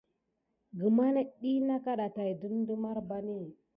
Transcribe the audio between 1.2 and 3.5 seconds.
dik na kaɗa tät didine marbani.